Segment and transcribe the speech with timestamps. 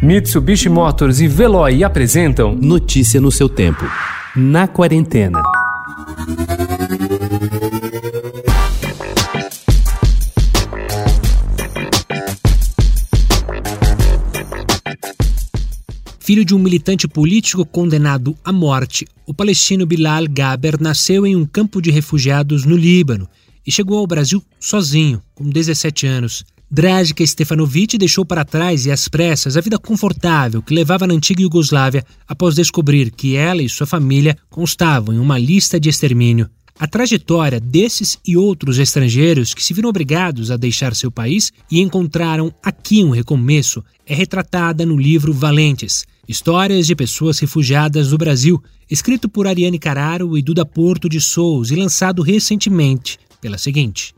[0.00, 3.84] Mitsubishi Motors e Veloy apresentam Notícia no seu tempo.
[4.36, 5.42] Na quarentena.
[16.20, 21.44] Filho de um militante político condenado à morte, o palestino Bilal Gaber nasceu em um
[21.44, 23.28] campo de refugiados no Líbano
[23.66, 26.44] e chegou ao Brasil sozinho, com 17 anos.
[26.70, 31.40] Dragica Stefanovic deixou para trás e às pressas a vida confortável que levava na antiga
[31.40, 36.48] Iugoslávia após descobrir que ela e sua família constavam em uma lista de extermínio.
[36.78, 41.80] A trajetória desses e outros estrangeiros que se viram obrigados a deixar seu país e
[41.80, 48.62] encontraram aqui um recomeço é retratada no livro Valentes Histórias de Pessoas Refugiadas do Brasil,
[48.90, 54.14] escrito por Ariane Cararo e Duda Porto de Souza e lançado recentemente pela seguinte.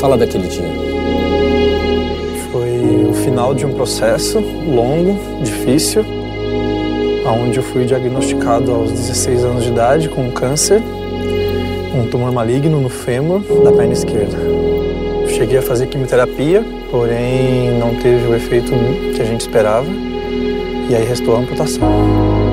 [0.00, 0.64] Fala daquele dia.
[2.50, 6.04] Foi o final de um processo longo, difícil
[7.30, 10.82] onde eu fui diagnosticado aos 16 anos de idade com um câncer,
[11.94, 14.38] um tumor maligno no fêmur da perna esquerda.
[15.28, 18.72] Cheguei a fazer quimioterapia, porém não teve o efeito
[19.14, 19.86] que a gente esperava,
[20.88, 22.49] e aí restou a amputação.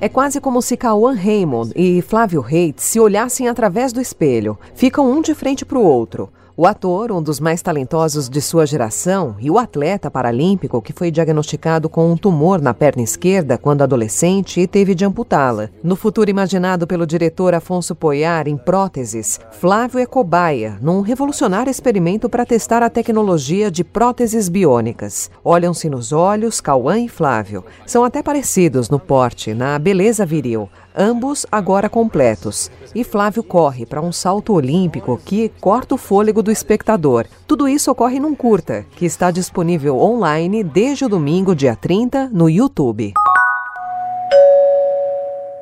[0.00, 4.58] É quase como se Cauã Raymond e Flávio Reitz se olhassem através do espelho.
[4.74, 6.30] Ficam um de frente para o outro.
[6.56, 11.10] O ator, um dos mais talentosos de sua geração, e o atleta paralímpico que foi
[11.10, 15.68] diagnosticado com um tumor na perna esquerda quando adolescente e teve de amputá-la.
[15.82, 22.28] No futuro imaginado pelo diretor Afonso Poiar em próteses, Flávio é cobaia num revolucionário experimento
[22.28, 25.32] para testar a tecnologia de próteses biônicas.
[25.42, 27.64] Olham-se nos olhos, Cauã e Flávio.
[27.84, 32.70] São até parecidos no porte, na beleza viril ambos agora completos.
[32.94, 37.26] E Flávio corre para um salto olímpico que corta o fôlego do espectador.
[37.46, 42.48] Tudo isso ocorre num curta, que está disponível online desde o domingo, dia 30, no
[42.48, 43.12] YouTube.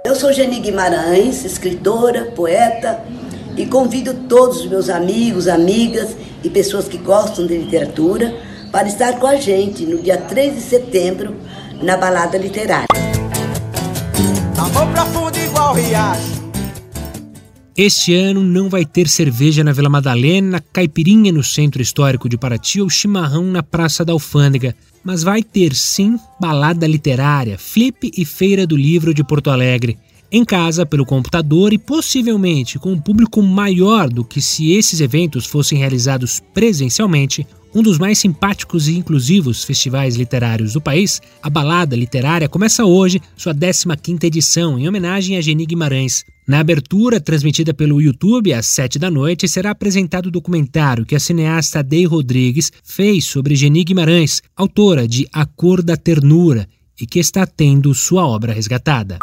[0.05, 3.03] Eu sou Geni Guimarães, escritora, poeta,
[3.57, 8.35] e convido todos os meus amigos, amigas e pessoas que gostam de literatura
[8.71, 11.37] para estar com a gente no dia 3 de setembro
[11.83, 13.12] na Balada Literária.
[14.75, 16.43] Amor profundo igual riacho.
[17.77, 22.81] Este ano não vai ter cerveja na Vila Madalena, caipirinha no Centro Histórico de Paraty
[22.81, 24.75] ou chimarrão na Praça da Alfândega,
[25.05, 29.99] mas vai ter sim balada literária, flip e feira do livro de Porto Alegre.
[30.31, 35.45] Em casa, pelo computador e possivelmente com um público maior do que se esses eventos
[35.45, 41.97] fossem realizados presencialmente, um dos mais simpáticos e inclusivos festivais literários do país, a Balada
[41.97, 46.25] Literária começa hoje sua 15ª edição, em homenagem a Geni Guimarães.
[46.47, 51.21] Na abertura, transmitida pelo YouTube às 7 da noite, será apresentado o documentário que a
[51.21, 56.69] cineasta Day Rodrigues fez sobre Geni Guimarães, autora de A Cor da Ternura,
[57.01, 59.19] e que está tendo sua obra resgatada.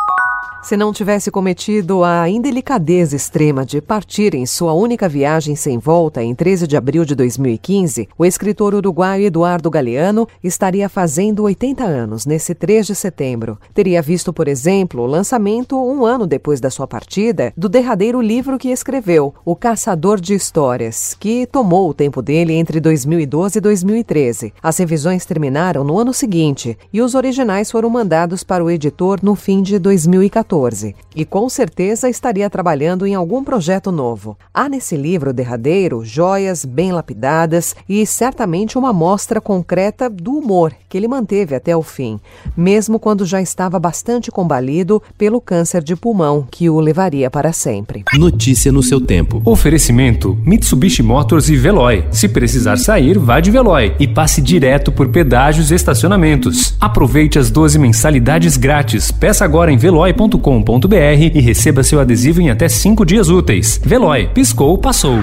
[0.62, 6.22] Se não tivesse cometido a indelicadeza extrema de partir em sua única viagem sem volta
[6.22, 12.26] em 13 de abril de 2015, o escritor uruguaio Eduardo Galeano estaria fazendo 80 anos
[12.26, 13.58] nesse 3 de setembro.
[13.74, 18.58] Teria visto, por exemplo, o lançamento, um ano depois da sua partida, do derradeiro livro
[18.58, 24.54] que escreveu, O Caçador de Histórias, que tomou o tempo dele entre 2012 e 2013.
[24.62, 29.36] As revisões terminaram no ano seguinte e os originais foram mandados para o editor no
[29.36, 30.50] fim de 2014.
[30.60, 34.38] 2014 e com certeza estaria trabalhando em algum projeto novo.
[34.54, 40.98] Há nesse livro derradeiro joias bem lapidadas e certamente uma mostra concreta do humor que
[40.98, 42.20] ele manteve até o fim,
[42.58, 48.04] mesmo quando já estava bastante combalido pelo câncer de pulmão que o levaria para sempre.
[48.14, 49.42] Notícia no seu tempo.
[49.46, 52.06] Oferecimento: Mitsubishi Motors e Veloy.
[52.12, 56.76] Se precisar sair, vá de Veloy e passe direto por pedágios e estacionamentos.
[56.80, 59.12] Aproveite as 12 mensalidades grátis.
[59.12, 63.80] Peça agora em veloy.com veloy.com.br e receba seu adesivo em até 5 dias úteis.
[63.84, 65.20] Veloy, piscou, passou.